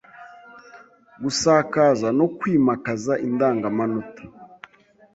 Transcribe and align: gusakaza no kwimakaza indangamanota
gusakaza 1.23 2.07
no 2.17 2.25
kwimakaza 2.37 3.13
indangamanota 3.27 4.21